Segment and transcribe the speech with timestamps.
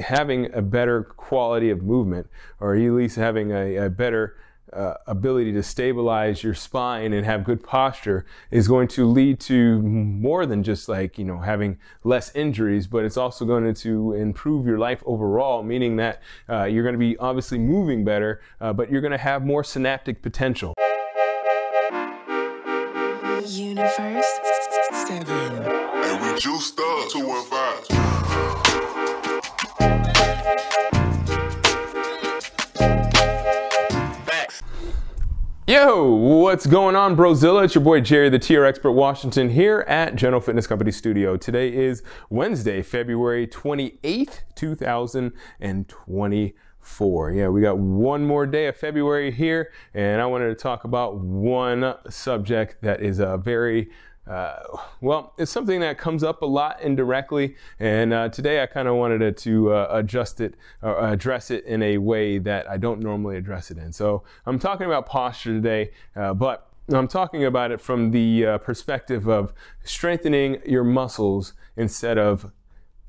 [0.00, 4.36] having a better quality of movement, or at least having a, a better
[4.72, 9.82] uh, ability to stabilize your spine and have good posture is going to lead to
[9.82, 14.66] more than just like you know having less injuries but it's also going to improve
[14.66, 18.92] your life overall meaning that uh, you're going to be obviously moving better uh, but
[18.92, 20.72] you're going to have more synaptic potential
[23.46, 24.24] Universe
[25.08, 25.26] 7.
[25.28, 27.89] And we juiced up 215.
[35.70, 37.64] Yo, what's going on, Brozilla?
[37.64, 41.36] It's your boy Jerry, the TR Expert Washington, here at General Fitness Company Studio.
[41.36, 47.30] Today is Wednesday, February 28th, 2024.
[47.30, 51.18] Yeah, we got one more day of February here, and I wanted to talk about
[51.18, 53.90] one subject that is a very
[54.26, 54.56] uh,
[55.00, 58.96] well, it's something that comes up a lot indirectly, and uh, today I kind of
[58.96, 63.00] wanted to, to uh, adjust it or address it in a way that I don't
[63.00, 63.92] normally address it in.
[63.92, 68.58] So I'm talking about posture today, uh, but I'm talking about it from the uh,
[68.58, 69.52] perspective of
[69.84, 72.52] strengthening your muscles instead of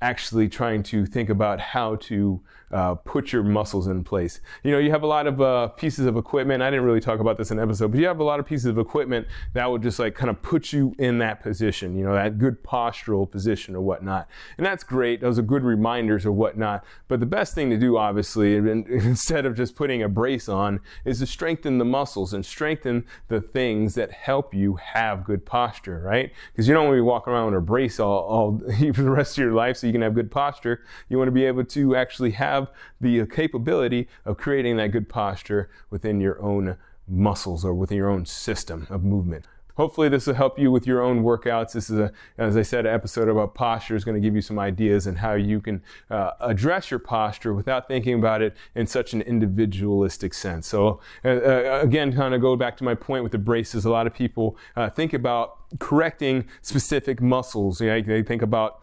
[0.00, 4.40] actually trying to think about how to uh, put your muscles in place.
[4.62, 6.62] You know, you have a lot of uh, pieces of equipment.
[6.62, 8.66] I didn't really talk about this in episode, but you have a lot of pieces
[8.66, 12.12] of equipment that will just like kind of put you in that position, you know,
[12.12, 14.28] that good postural position or whatnot.
[14.56, 15.20] And that's great.
[15.20, 16.84] Those are good reminders or whatnot.
[17.08, 21.20] But the best thing to do, obviously, instead of just putting a brace on, is
[21.20, 26.32] to strengthen the muscles and strengthen the things that help you have good posture, right?
[26.52, 29.38] Because you don't want to be walking around with a brace all, all the rest
[29.38, 30.82] of your life so you can have good posture.
[31.08, 35.70] You want to be able to actually have the capability of creating that good posture
[35.90, 36.76] within your own
[37.08, 39.46] muscles or within your own system of movement.
[39.78, 41.72] Hopefully, this will help you with your own workouts.
[41.72, 44.42] This is a, as I said, an episode about posture is going to give you
[44.42, 48.88] some ideas and how you can uh, address your posture without thinking about it in
[48.88, 50.66] such an individualistic sense.
[50.66, 53.84] So, uh, uh, again, kind of go back to my point with the braces.
[53.84, 57.80] A lot of people uh, think about correcting specific muscles.
[57.80, 58.82] You know, they think about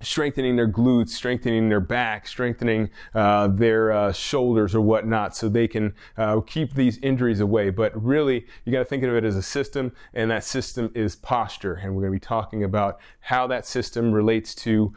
[0.00, 5.68] strengthening their glutes, strengthening their back, strengthening uh, their uh, shoulders or whatnot, so they
[5.68, 7.70] can uh, keep these injuries away.
[7.70, 11.16] But really, you got to think of it as a system, and that system is
[11.16, 11.74] posture.
[11.74, 14.94] And we're going to be talking about how that system relates to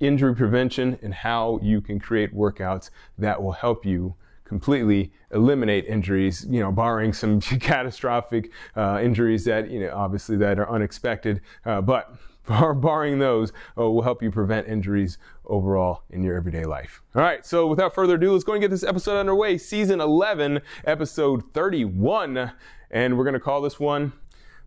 [0.00, 6.46] injury prevention and how you can create workouts that will help you completely eliminate injuries,
[6.48, 11.40] you know, barring some catastrophic uh, injuries that, you know, obviously that are unexpected.
[11.66, 12.14] Uh, but
[12.48, 17.02] barring those, uh, will help you prevent injuries overall in your everyday life.
[17.14, 19.58] All right, so without further ado, let's go and get this episode underway.
[19.58, 22.52] Season 11, episode 31.
[22.90, 24.12] And we're going to call this one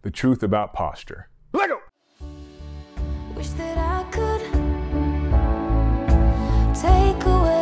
[0.04, 1.30] The Truth About Posture.
[1.54, 1.80] Let go!
[3.36, 4.42] Wish that I could
[6.76, 7.61] take away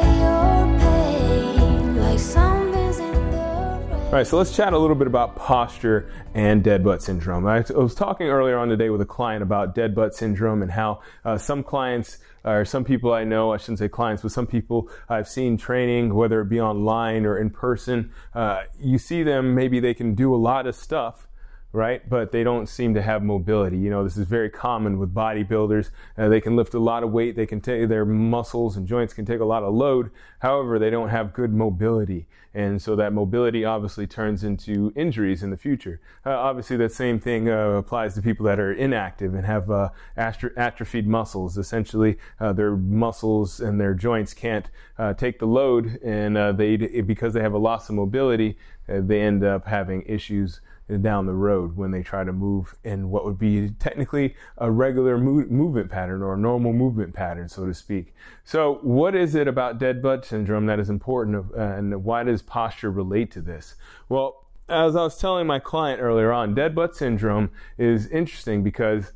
[4.09, 7.45] all right, so let's chat a little bit about posture and dead butt syndrome.
[7.45, 11.01] I was talking earlier on today with a client about dead butt syndrome and how
[11.23, 14.89] uh, some clients or some people I know, I shouldn't say clients, but some people
[15.09, 19.79] I've seen training, whether it be online or in person, uh, you see them, maybe
[19.79, 21.27] they can do a lot of stuff,
[21.71, 22.07] right?
[22.09, 23.77] But they don't seem to have mobility.
[23.77, 25.91] You know, this is very common with bodybuilders.
[26.17, 27.35] Uh, they can lift a lot of weight.
[27.35, 30.09] They can take their muscles and joints can take a lot of load.
[30.39, 32.27] However, they don't have good mobility.
[32.53, 36.01] And so that mobility obviously turns into injuries in the future.
[36.25, 39.89] Uh, obviously, that same thing uh, applies to people that are inactive and have uh,
[40.17, 41.59] atrophied muscles.
[41.59, 47.33] Essentially, uh, their muscles and their joints can't uh, take the load, and they because
[47.33, 48.57] they have a loss of mobility,
[48.89, 50.61] they end up having issues
[50.97, 55.17] down the road when they try to move in what would be technically a regular
[55.17, 58.15] mo- movement pattern or a normal movement pattern, so to speak.
[58.43, 62.41] So, what is it about dead butt syndrome that is important, uh, and why does
[62.41, 63.75] posture relate to this?
[64.07, 69.13] Well, as I was telling my client earlier on, dead butt syndrome is interesting because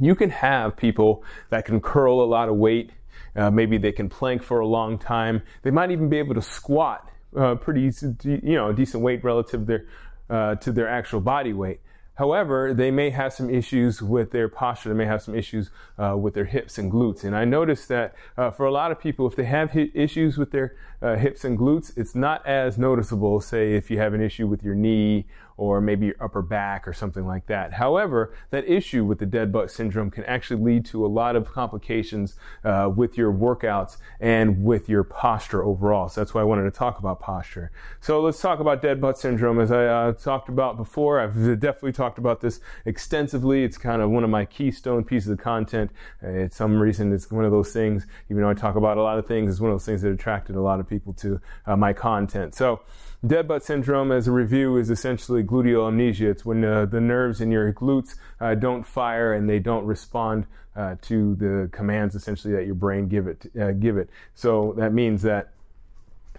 [0.00, 2.90] you can have people that can curl a lot of weight.
[3.34, 5.42] Uh, maybe they can plank for a long time.
[5.62, 7.90] They might even be able to squat uh, pretty,
[8.24, 9.86] you know, decent weight relative to their
[10.30, 11.80] uh, to their actual body weight.
[12.14, 14.90] However, they may have some issues with their posture.
[14.90, 17.24] They may have some issues uh, with their hips and glutes.
[17.24, 20.50] And I noticed that uh, for a lot of people, if they have issues with
[20.50, 24.46] their uh, hips and glutes, it's not as noticeable, say, if you have an issue
[24.46, 25.26] with your knee
[25.62, 27.72] or maybe your upper back or something like that.
[27.72, 31.52] However, that issue with the dead butt syndrome can actually lead to a lot of
[31.52, 36.08] complications uh, with your workouts and with your posture overall.
[36.08, 37.70] So that's why I wanted to talk about posture.
[38.00, 39.60] So let's talk about dead butt syndrome.
[39.60, 43.62] As I uh, talked about before, I've definitely talked about this extensively.
[43.62, 45.92] It's kind of one of my keystone pieces of content.
[46.20, 49.02] Uh, it's some reason it's one of those things, even though I talk about a
[49.02, 51.40] lot of things, it's one of those things that attracted a lot of people to
[51.66, 52.56] uh, my content.
[52.56, 52.80] So,
[53.24, 56.30] dead butt syndrome, as a review, is essentially gluteal amnesia.
[56.30, 60.46] It's when uh, the nerves in your glutes uh, don't fire and they don't respond
[60.74, 63.50] uh, to the commands essentially that your brain give it.
[63.60, 64.08] Uh, give it.
[64.34, 65.52] So that means that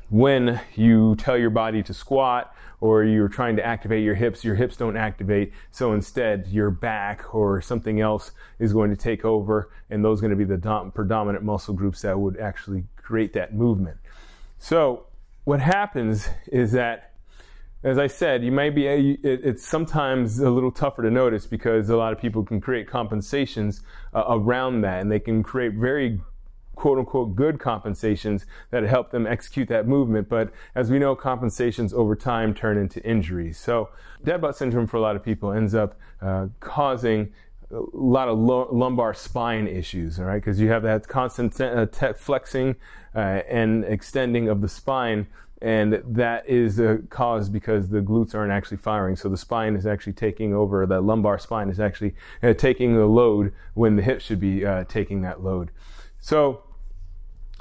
[0.09, 4.55] when you tell your body to squat or you're trying to activate your hips, your
[4.55, 5.53] hips don't activate.
[5.71, 10.21] So instead, your back or something else is going to take over, and those are
[10.27, 13.97] going to be the dom- predominant muscle groups that would actually create that movement.
[14.59, 15.05] So
[15.45, 17.12] what happens is that
[17.83, 21.97] as I said, you may be, it's sometimes a little tougher to notice because a
[21.97, 23.81] lot of people can create compensations
[24.13, 26.21] uh, around that and they can create very
[26.75, 30.29] quote unquote good compensations that help them execute that movement.
[30.29, 33.57] But as we know, compensations over time turn into injuries.
[33.57, 33.89] So
[34.23, 37.33] dead butt syndrome for a lot of people ends up uh, causing
[37.69, 40.35] a lot of lumbar spine issues, all right?
[40.35, 42.75] Because you have that constant uh, te- flexing
[43.15, 43.19] uh,
[43.49, 45.27] and extending of the spine,
[45.63, 49.15] and that is uh, caused because the glutes aren't actually firing.
[49.15, 53.05] So the spine is actually taking over, the lumbar spine is actually uh, taking the
[53.05, 55.71] load when the hip should be uh, taking that load.
[56.19, 56.63] So,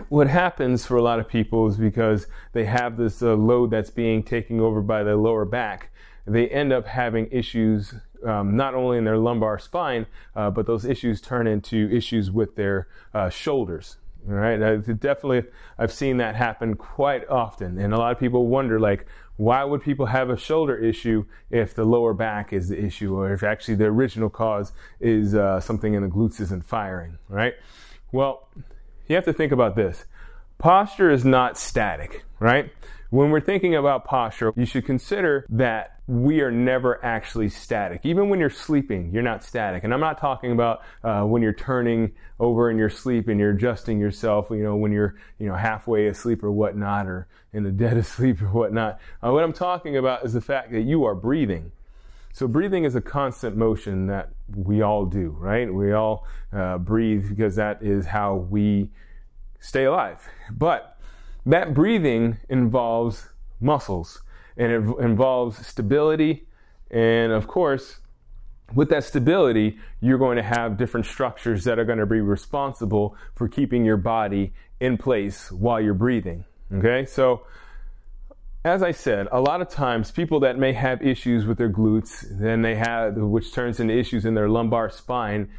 [0.08, 3.90] what happens for a lot of people is because they have this uh, load that's
[3.90, 5.90] being taken over by the lower back,
[6.26, 7.94] they end up having issues
[8.24, 12.56] um, not only in their lumbar spine, uh, but those issues turn into issues with
[12.56, 13.98] their uh, shoulders.
[14.28, 15.44] All right, I, definitely,
[15.78, 19.82] I've seen that happen quite often, and a lot of people wonder, like, why would
[19.82, 23.74] people have a shoulder issue if the lower back is the issue, or if actually
[23.74, 27.54] the original cause is uh, something in the glutes isn't firing, right?
[28.12, 28.48] Well,
[29.08, 30.04] you have to think about this.
[30.58, 32.72] Posture is not static, right?
[33.12, 38.00] When we're thinking about posture, you should consider that we are never actually static.
[38.04, 39.84] Even when you're sleeping, you're not static.
[39.84, 43.50] And I'm not talking about uh, when you're turning over in your sleep and you're
[43.50, 47.70] adjusting yourself, you know, when you're, you know, halfway asleep or whatnot, or in the
[47.84, 48.98] dead of sleep or whatnot.
[49.22, 51.70] Uh, what I'm talking about is the fact that you are breathing.
[52.32, 55.70] So breathing is a constant motion that we all do, right?
[55.70, 58.88] We all uh, breathe because that is how we
[59.60, 60.26] stay alive.
[60.50, 60.91] But
[61.46, 63.28] that breathing involves
[63.60, 64.22] muscles
[64.56, 66.46] and it involves stability.
[66.90, 67.98] And of course,
[68.74, 73.16] with that stability, you're going to have different structures that are going to be responsible
[73.34, 76.44] for keeping your body in place while you're breathing.
[76.72, 77.44] Okay, so
[78.64, 82.24] as I said, a lot of times people that may have issues with their glutes,
[82.30, 85.50] then they have, which turns into issues in their lumbar spine,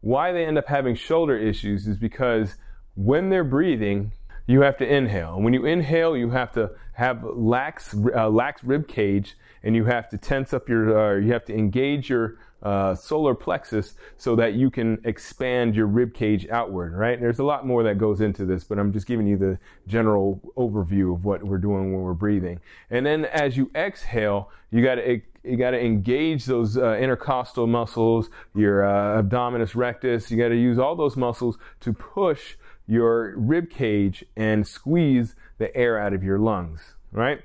[0.00, 2.56] why they end up having shoulder issues is because
[2.94, 4.12] when they're breathing,
[4.46, 5.34] you have to inhale.
[5.34, 9.84] And when you inhale, you have to have lax, uh, lax rib cage, and you
[9.86, 14.34] have to tense up your, uh, you have to engage your uh, solar plexus so
[14.36, 17.20] that you can expand your rib cage outward, right?
[17.20, 20.40] There's a lot more that goes into this, but I'm just giving you the general
[20.56, 22.60] overview of what we're doing when we're breathing.
[22.90, 27.66] And then as you exhale, you got to you got to engage those uh, intercostal
[27.66, 30.30] muscles, your uh, abdominis rectus.
[30.30, 32.54] You got to use all those muscles to push
[32.86, 37.40] your rib cage and squeeze the air out of your lungs, right?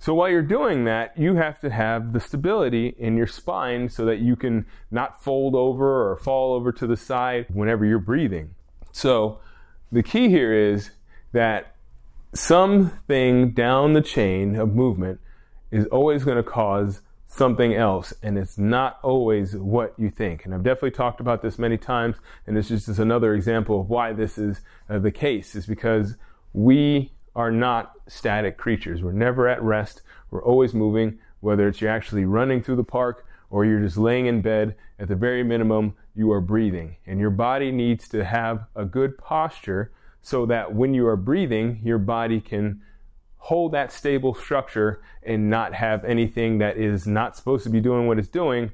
[0.00, 4.04] So while you're doing that, you have to have the stability in your spine so
[4.04, 8.54] that you can not fold over or fall over to the side whenever you're breathing.
[8.92, 9.40] So
[9.90, 10.90] the key here is
[11.32, 11.74] that
[12.32, 15.20] something down the chain of movement
[15.70, 20.54] is always going to cause something else and it's not always what you think and
[20.54, 22.16] i've definitely talked about this many times
[22.46, 26.16] and this is just another example of why this is uh, the case is because
[26.52, 29.00] we are not static creatures.
[29.00, 30.02] We're never at rest.
[30.30, 34.26] We're always moving, whether it's you're actually running through the park or you're just laying
[34.26, 34.74] in bed.
[34.98, 36.96] At the very minimum, you are breathing.
[37.06, 41.80] And your body needs to have a good posture so that when you are breathing,
[41.84, 42.82] your body can
[43.38, 48.06] hold that stable structure and not have anything that is not supposed to be doing
[48.06, 48.70] what it's doing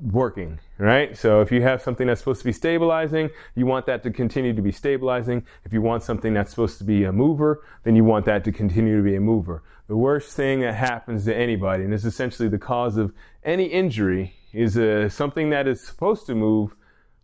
[0.00, 1.16] working, right?
[1.16, 4.52] So if you have something that's supposed to be stabilizing, you want that to continue
[4.52, 5.46] to be stabilizing.
[5.64, 8.52] If you want something that's supposed to be a mover, then you want that to
[8.52, 9.62] continue to be a mover.
[9.86, 13.12] The worst thing that happens to anybody, and it's essentially the cause of
[13.44, 16.74] any injury, is uh, something that is supposed to move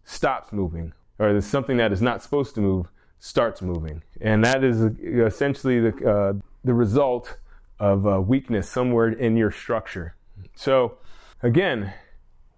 [0.05, 2.87] stops moving, or something that is not supposed to move
[3.19, 4.03] starts moving.
[4.21, 4.91] And that is uh,
[5.25, 6.33] essentially the, uh,
[6.65, 7.39] the result
[7.79, 10.15] of uh, weakness somewhere in your structure.
[10.55, 10.99] So
[11.43, 11.93] again,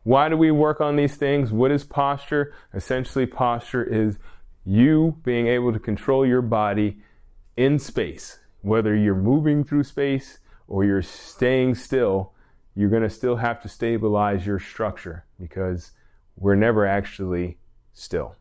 [0.02, 1.52] why do we work on these things?
[1.52, 2.52] What is posture?
[2.75, 4.18] Essentially, posture is
[4.64, 6.99] you being able to control your body
[7.56, 12.32] in space, whether you're moving through space or you're staying still.
[12.75, 15.92] you're going to still have to stabilize your structure because
[16.37, 17.59] we're never actually
[17.92, 18.35] still.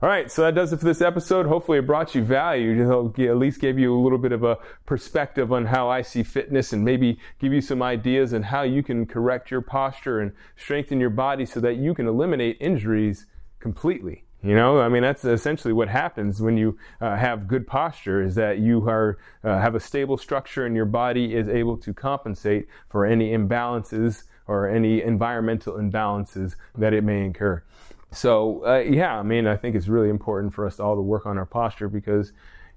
[0.00, 1.46] All right, so that does it for this episode.
[1.46, 2.80] Hopefully, it brought you value.
[2.80, 6.22] It'll at least give you a little bit of a perspective on how I see
[6.22, 10.30] fitness and maybe give you some ideas on how you can correct your posture and
[10.54, 13.26] strengthen your body so that you can eliminate injuries
[13.58, 14.22] completely.
[14.40, 18.36] You know, I mean, that's essentially what happens when you uh, have good posture is
[18.36, 22.68] that you are, uh, have a stable structure and your body is able to compensate
[22.88, 27.64] for any imbalances or any environmental imbalances that it may incur.
[28.10, 31.26] So, uh, yeah, I mean, I think it's really important for us all to work
[31.26, 32.32] on our posture because,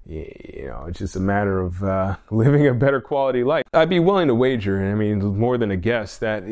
[0.06, 3.64] you know, it's just a matter of uh, living a better quality life.
[3.72, 6.44] I'd be willing to wager, and I mean, more than a guess, that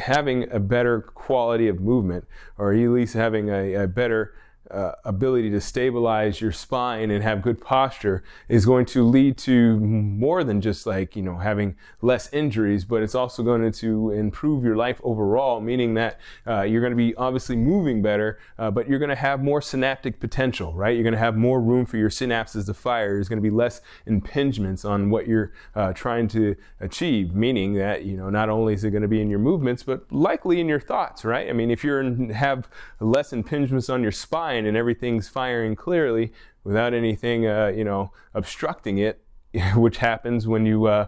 [0.00, 4.34] having a better quality of movement, or at least having a, a better
[4.70, 9.78] uh, ability to stabilize your spine and have good posture is going to lead to
[9.80, 14.64] more than just like, you know, having less injuries, but it's also going to improve
[14.64, 18.88] your life overall, meaning that uh, you're going to be obviously moving better, uh, but
[18.88, 20.94] you're going to have more synaptic potential, right?
[20.94, 23.14] You're going to have more room for your synapses to fire.
[23.14, 28.04] There's going to be less impingements on what you're uh, trying to achieve, meaning that,
[28.04, 30.68] you know, not only is it going to be in your movements, but likely in
[30.68, 31.48] your thoughts, right?
[31.48, 32.00] I mean, if you're
[32.32, 32.68] have
[33.00, 36.32] less impingements on your spine, and everything's firing clearly
[36.64, 39.22] without anything, uh, you know, obstructing it,
[39.74, 41.06] which happens when you uh,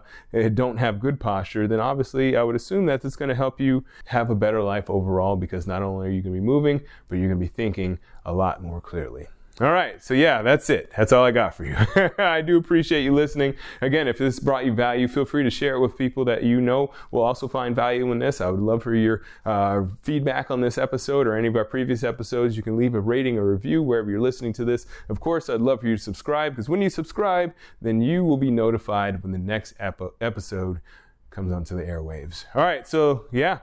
[0.53, 3.85] don't have good posture, then obviously I would assume that it's going to help you
[4.05, 7.17] have a better life overall because not only are you going to be moving, but
[7.17, 9.27] you're going to be thinking a lot more clearly.
[9.61, 10.03] All right.
[10.03, 10.91] So yeah, that's it.
[10.97, 11.75] That's all I got for you.
[12.17, 13.53] I do appreciate you listening.
[13.81, 16.59] Again, if this brought you value, feel free to share it with people that you
[16.59, 18.41] know will also find value in this.
[18.41, 22.03] I would love for your uh, feedback on this episode or any of our previous
[22.03, 22.57] episodes.
[22.57, 24.87] You can leave a rating or review wherever you're listening to this.
[25.07, 28.37] Of course, I'd love for you to subscribe because when you subscribe, then you will
[28.37, 30.81] be notified when the next ep- episode
[31.29, 32.45] comes onto the airwaves.
[32.55, 32.87] All right.
[32.87, 33.59] So yeah.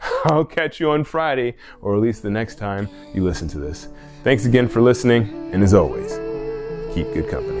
[0.24, 3.88] I'll catch you on Friday, or at least the next time you listen to this.
[4.22, 6.12] Thanks again for listening, and as always,
[6.94, 7.59] keep good company.